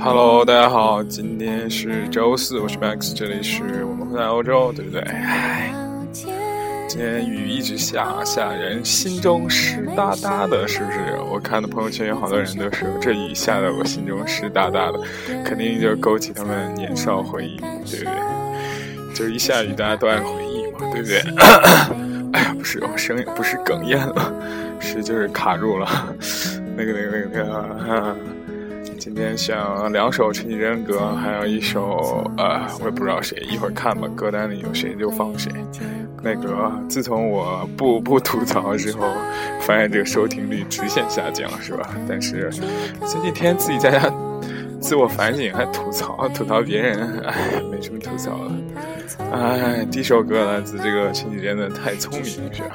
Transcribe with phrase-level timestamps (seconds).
[0.00, 5.00] Hello，大家好，今天是周四，我是 Max，这里是我们在欧洲，对不对？
[5.00, 5.72] 唉，
[6.12, 6.30] 今
[7.00, 10.98] 天雨一直下，下人心中湿哒哒的，是不是？
[11.30, 15.00] 我看的朋友圈有好多人都说这雨下的我心中湿哒哒的，
[15.44, 19.14] 肯定就勾起他们年少回忆，对不对？
[19.14, 21.20] 就一下雨大家都爱回忆嘛，对不对？
[22.32, 24.32] 哎呀，不是，我声音不是哽咽了，
[24.78, 25.88] 是就是卡住了，
[26.76, 27.28] 那个那个那个
[27.80, 28.16] 那个。
[29.08, 35.50] 今天想两首陈绮贞歌，还有一首呃，我也不知道谁，一会儿看吧，歌单里有谁就放谁。
[36.22, 39.10] 那个自从我不不吐槽之后，
[39.62, 41.88] 发现这个收听率直线下降，是吧？
[42.06, 42.50] 但是
[43.00, 44.12] 这几天自己在家。
[44.78, 48.52] 自我反省还吐槽吐槽别人，哎，没什么吐槽了。
[49.32, 52.74] 哎，第一首歌来自这个前几天的《太聪明》是吧？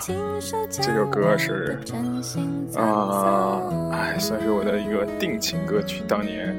[0.69, 1.79] 这首歌是
[2.75, 6.03] 啊，哎，算是我的一个定情歌曲。
[6.07, 6.55] 当年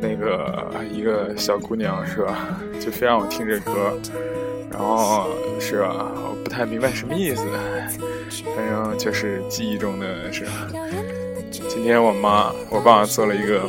[0.00, 3.98] 那个一个小姑娘是吧，就非让我听这歌，
[4.70, 7.44] 然后是吧，我不太明白什么意思，
[8.56, 10.44] 反正就是记忆中的是。
[11.68, 13.68] 今天我妈我爸做了一个。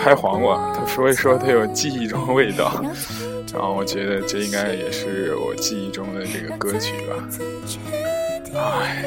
[0.00, 2.80] 拍黄瓜，他说一说他有记忆中的味道，
[3.58, 7.28] 然后我觉得这应该也是我记忆中的这个歌曲吧。
[8.54, 9.04] 哎，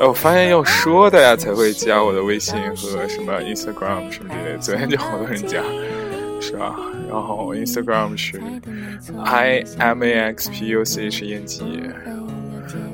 [0.00, 5.62] 我发现要说大家才会加我的微信和什么 Instagram 什么之类的，昨天就好多人加，
[6.40, 6.74] 是吧？
[7.10, 8.40] 然后 Instagram 是
[9.26, 11.60] i m a x p u c h e n g，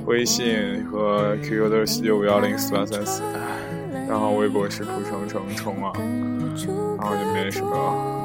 [0.05, 3.23] 微信和 QQ 都是四九五幺零四八三四，
[4.09, 5.93] 然后微博是蒲程程冲啊。
[6.99, 8.18] 然后就没什么，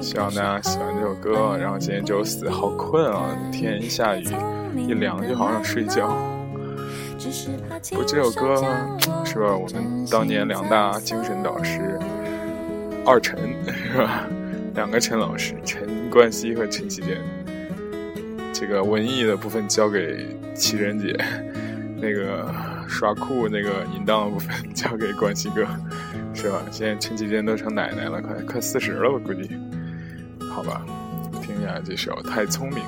[0.00, 1.56] 希望大家喜欢这首歌。
[1.58, 3.36] 然后今天周四，好困啊！
[3.52, 4.26] 天一下雨，
[4.76, 6.08] 一凉就好想睡觉。
[7.92, 8.56] 不，这首歌
[9.24, 9.56] 是吧？
[9.56, 11.98] 我们当年两大精神导师，
[13.04, 14.24] 二陈是吧？
[14.74, 17.18] 两个陈老师，陈冠希和陈绮贞。
[18.52, 21.16] 这个文艺的部分交给绮贞姐，
[22.00, 22.48] 那个
[22.86, 25.66] 耍酷、那个淫荡的部分交给冠希哥。
[26.34, 26.62] 是吧？
[26.70, 29.50] 现在陈绮贞都成奶奶了，快快四十了，我估计。
[30.58, 30.82] 好吧，
[31.40, 32.78] 听一下这首《太聪明》。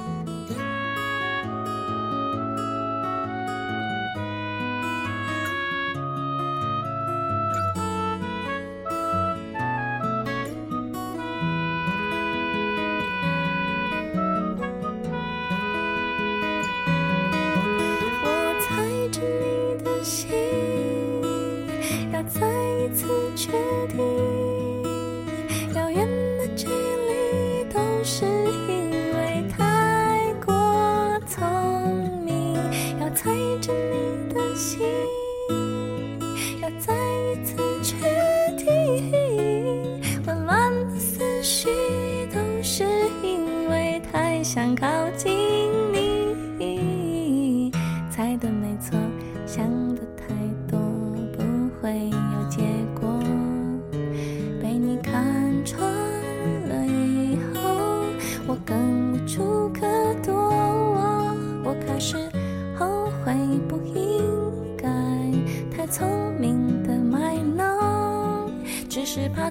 [28.02, 28.39] 是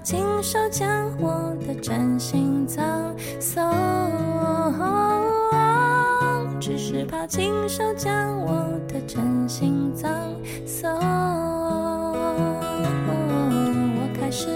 [0.01, 0.87] 亲手将
[1.19, 2.83] 我的真心葬
[3.39, 3.63] 送，
[6.59, 10.11] 只是怕亲手将我的真心葬
[10.65, 10.89] 送。
[13.95, 14.47] 我开始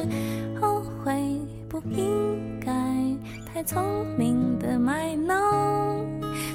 [0.60, 2.72] 后悔，不应该
[3.54, 3.84] 太聪
[4.18, 5.36] 明的卖弄，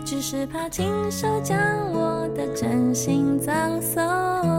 [0.04, 1.58] 只是怕亲手将
[1.92, 4.57] 我的真心葬送。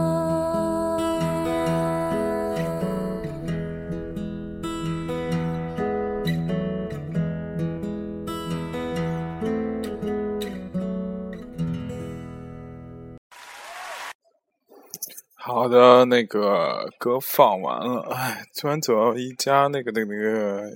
[15.52, 20.70] 好的，那个歌放完了，哎，突然走到一家那个那个那个，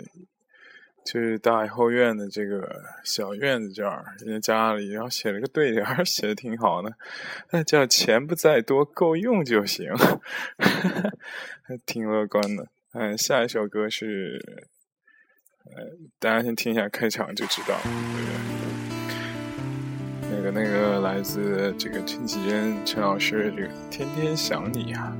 [1.04, 6.92] 就是大后院的这个小院子这儿，人家家里，然后写了个对联，写的挺好的，
[7.52, 9.92] 那叫“钱不在多，够用就行”，
[11.62, 12.66] 还 挺乐观的。
[12.94, 14.40] 嗯，下一首歌是，
[15.66, 18.83] 呃，大家先听一下开场就知道，对不对？
[20.44, 25.16] 那个那个来自这个陈绮贞陈老师这个天天想你啊，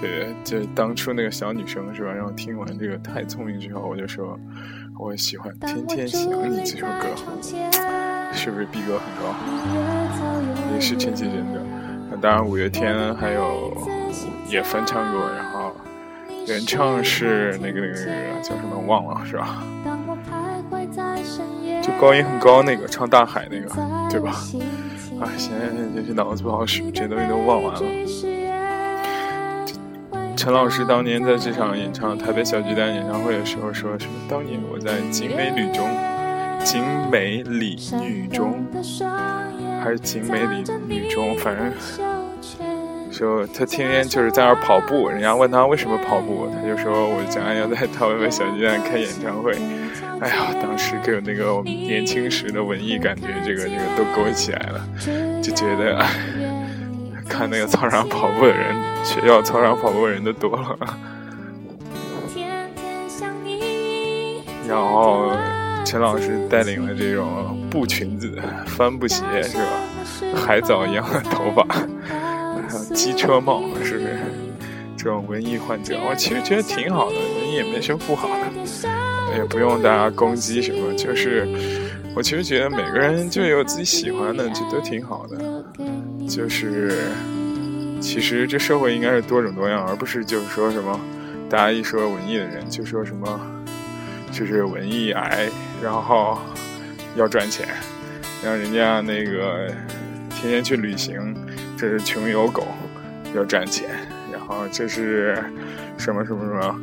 [0.00, 2.10] 对，就当初那个小女生是吧？
[2.10, 4.38] 然后听完这个太聪明之后，我就说
[4.98, 7.08] 我喜欢天天想你这首歌，
[8.32, 9.34] 是不是逼格很高？
[10.74, 11.60] 也是陈绮贞的，
[12.10, 13.76] 那当然五月天还有
[14.48, 15.74] 也翻唱过，然后
[16.46, 19.62] 原唱是那个那个那个叫什么忘了是吧？
[21.96, 23.68] 就高音很高那个唱大海那个
[24.10, 24.30] 对吧？
[25.20, 27.80] 啊，现在就是脑子不好使，这东西都忘完了。
[30.36, 34.12] 陈老师当年在这场演唱台北小巨蛋演唱会的时候说什么？
[34.28, 35.88] 当年我在景美女中，
[36.62, 38.62] 景美里女中，
[39.82, 41.72] 还是景美里女中，反正
[43.10, 45.08] 说他天天就是在那儿跑步。
[45.08, 49.56] 人家问他为什么跑步，他就说我将来要在台北小巨蛋开演唱会。
[50.20, 54.88] 哎呀，当时给我那个年轻时的文艺感觉，这个这个都勾起来了，
[55.42, 56.04] 就觉得。
[57.28, 58.72] 看那个操场跑步的人，
[59.04, 60.78] 学校操场跑步的人都多了。
[64.66, 65.32] 然后
[65.84, 69.64] 陈老师带领了这种布裙子、帆布鞋，是吧？
[70.36, 74.18] 海藻一样的头发，还有机车帽，是不是？
[74.96, 78.35] 这种文艺患者，我其实觉得挺好的，文艺也没什么不好的，
[79.36, 80.92] 也不用大家攻击什么。
[80.94, 81.46] 就是
[82.14, 85.64] 我其实觉得每个人就有自己喜欢的，就都挺好的。
[86.28, 87.08] 就是，
[88.00, 90.98] 其实这社会应该是多种多样，而不是就是说什么，
[91.48, 93.40] 大家一说文艺的人就说什么，
[94.32, 95.48] 就是文艺癌，
[95.82, 96.38] 然后
[97.14, 97.68] 要赚钱，
[98.42, 99.68] 让人家那个
[100.30, 101.34] 天天去旅行，
[101.76, 102.66] 这是穷游狗，
[103.34, 103.88] 要赚钱，
[104.32, 105.36] 然后这是
[105.96, 106.80] 什么什么什么，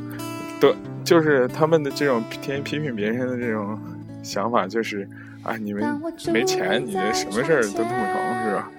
[0.63, 0.73] 都
[1.03, 3.77] 就是他们的这种天天批评别人的这种
[4.23, 5.05] 想法，就是
[5.43, 5.83] 啊，你们
[6.31, 8.15] 没钱，你这什么事儿都弄不成
[8.45, 8.71] 是吧？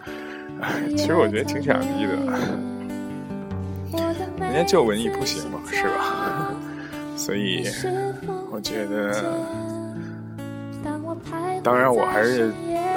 [0.62, 2.16] 哎其实我觉得挺傻逼的，
[4.40, 6.50] 人家就文艺不行嘛，是吧？
[7.16, 7.66] 所以
[8.50, 9.22] 我觉得，
[11.62, 12.50] 当然我还是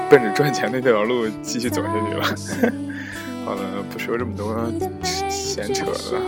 [0.09, 2.71] 奔着赚钱那条路继续走下去了。
[3.43, 3.61] 好了，
[3.91, 4.55] 不说这么多
[5.29, 6.21] 闲扯了，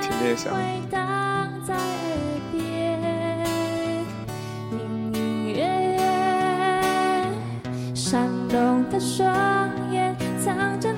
[0.00, 0.52] 天天想。
[1.66, 1.80] 在耳
[2.52, 2.62] 边
[4.70, 4.78] 隐
[5.12, 5.56] 隐约
[5.96, 5.98] 约
[7.92, 9.26] 闪动的双
[9.90, 10.94] 眼藏着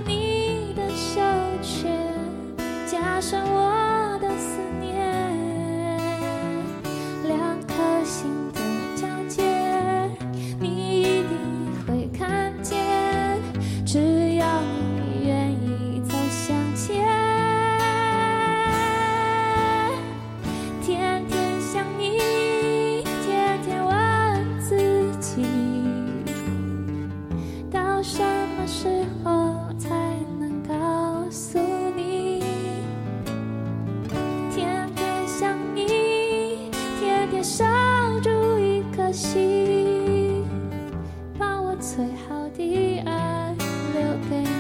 [42.08, 43.55] 最好的爱
[43.93, 44.57] 留给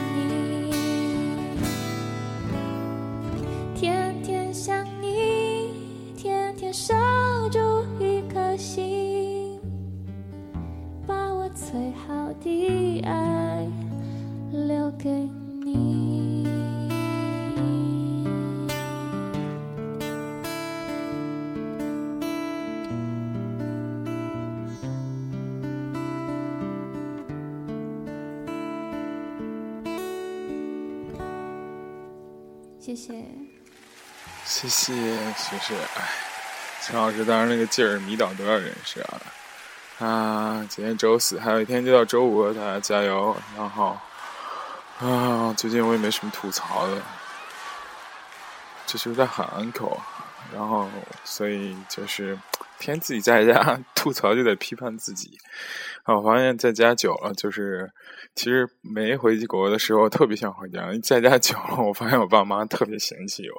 [32.88, 33.12] 谢谢，
[34.46, 34.94] 谢谢，
[35.36, 35.74] 其实。
[35.94, 36.08] 哎，
[36.80, 39.20] 陈老师当时那个劲儿迷倒多少人是啊？
[39.98, 43.36] 啊，今天周四，还有一天就到周五了，大家加油。
[43.54, 43.94] 然后，
[45.00, 47.02] 啊，最近我也没什么吐槽的，
[48.86, 50.00] 就是在喊口
[50.54, 50.88] 然后
[51.24, 52.38] 所以就是
[52.78, 55.30] 天自己在家吐槽就得批判自己。
[56.06, 57.90] 我发现在家久了，就是
[58.34, 60.88] 其实没回国的时候特别想回家。
[61.02, 63.56] 在家久了，我发现我爸妈特别嫌弃我，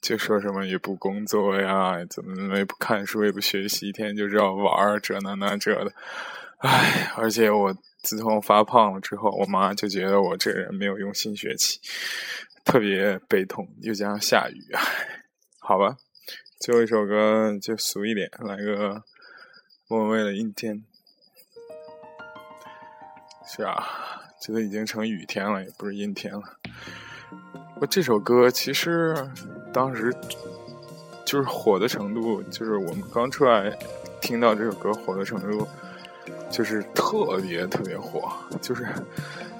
[0.00, 5.92] 就说什么也不工作呀，怎么怎么也不看书，也不学习，一天就知道玩儿，这那那这的。
[6.60, 11.78] 唉，而且我自从发胖了之后，我妈就觉得我这人没有用心学习，
[12.64, 13.68] 特别悲痛。
[13.82, 14.72] 又加上下雨，
[15.60, 15.96] 好吧，
[16.62, 19.02] 最后一首歌就俗一点，来个
[19.88, 20.76] 莫文蔚的《阴天》。
[23.44, 23.84] 是啊，
[24.40, 26.40] 这都已经成雨天了，也不是阴天了。
[27.80, 29.12] 我这首歌其实
[29.72, 30.14] 当时
[31.26, 33.76] 就是火的程度，就是我们刚出来
[34.20, 35.66] 听到这首歌火的程度，
[36.48, 38.86] 就是特别特别火，就是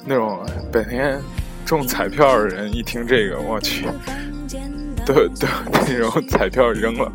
[0.06, 1.20] 那种本天
[1.66, 3.88] 中彩票的人一听这个，我去，
[5.06, 5.46] 都都
[5.86, 7.10] 那种彩票扔了，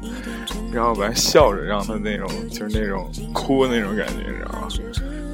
[0.74, 4.68] 然后完笑着让他那种就是那种哭那种感觉，你知道吗？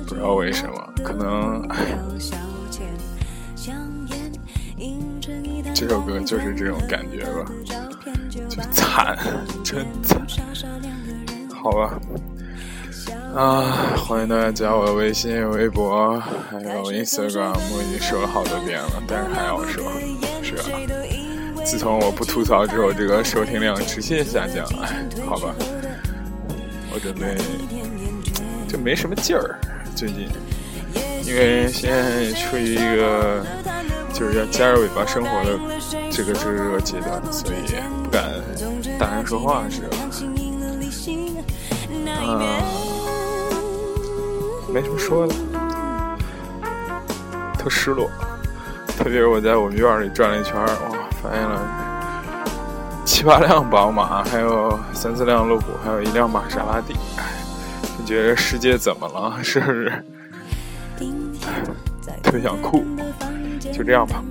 [0.07, 0.93] 不知道为什么。
[1.03, 1.67] 可能
[5.73, 7.45] 这首歌就是这种感觉吧。
[8.49, 9.17] 就惨，
[9.63, 10.21] 真惨。
[11.53, 11.99] 好吧，
[13.35, 13.61] 啊，
[13.97, 19.83] 欢迎大家加我的微信、微博，还有 Instagram，我已经说了好多遍了，但是还要说，
[20.43, 20.63] 是吧？
[21.73, 25.55] 自从我不吐槽之后，这个收听量直线下降，哎， 好吧，
[26.93, 27.35] 我准备
[28.67, 29.57] 就没什么劲儿，
[29.95, 30.29] 最近，
[31.23, 33.43] 因为现在处于一个
[34.13, 35.57] 就是要夹着尾巴生活的
[36.11, 37.65] 这个这个阶段，所以
[38.03, 38.23] 不敢
[38.99, 39.97] 大声说话，是吧？
[42.21, 42.61] 啊，
[44.71, 45.33] 没什么说的，
[47.57, 48.07] 特失落，
[48.95, 50.92] 特别是我在我们院里转了一圈，哇！
[51.23, 51.61] 发现了
[53.05, 56.93] 七八辆宝马，还有三四辆路虎，还有一辆玛莎拉蒂。
[57.17, 57.23] 哎，
[57.97, 59.39] 你觉得世界怎么了？
[59.41, 60.03] 是不是？
[62.21, 62.83] 特别想哭。
[63.71, 64.21] 就这样吧。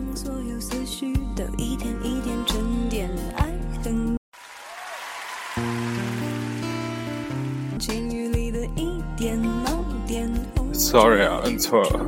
[10.75, 12.01] Sorry 啊，摁错了，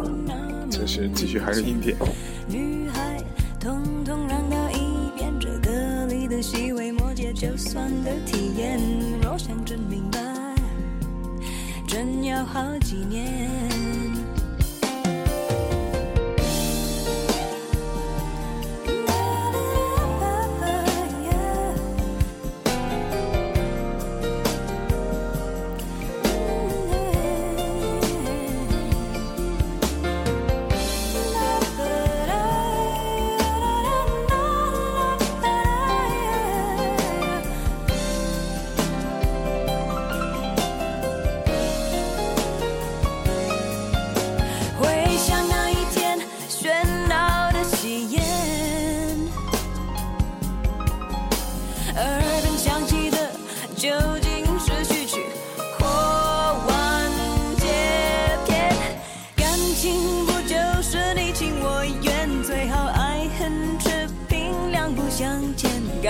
[0.71, 1.97] 就是继续还是阴点。
[7.35, 8.79] 就算的体验，
[9.21, 10.21] 若想真明白，
[11.87, 14.14] 真要好几年。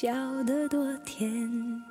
[0.00, 0.10] 笑
[0.44, 1.89] 得多甜。